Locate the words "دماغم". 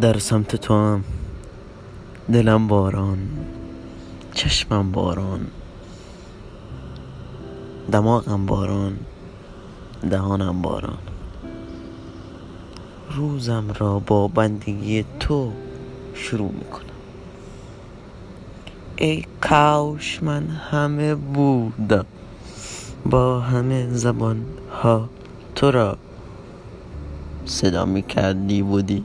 7.92-8.46